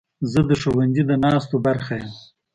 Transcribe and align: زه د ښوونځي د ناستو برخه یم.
زه 0.31 0.39
د 0.49 0.51
ښوونځي 0.61 1.03
د 1.07 1.11
ناستو 1.23 1.55
برخه 1.65 1.93
یم. 2.01 2.11